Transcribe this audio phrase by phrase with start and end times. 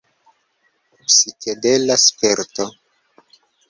[1.09, 2.65] Psikedela sperto!